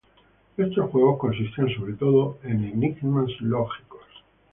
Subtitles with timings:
[0.57, 4.01] Estos juegos consistían sobre todo de enigmas lógicos.